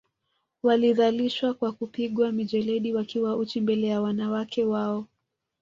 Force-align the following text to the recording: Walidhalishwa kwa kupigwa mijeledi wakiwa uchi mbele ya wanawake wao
Walidhalishwa 0.63 1.53
kwa 1.53 1.71
kupigwa 1.73 2.31
mijeledi 2.31 2.93
wakiwa 2.93 3.35
uchi 3.37 3.61
mbele 3.61 3.87
ya 3.87 4.01
wanawake 4.01 4.63
wao 4.65 5.07